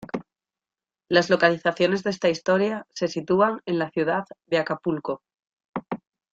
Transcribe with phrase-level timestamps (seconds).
[1.09, 5.21] Las locaciones de esta historia se sitúan en la ciudad de Acapulco.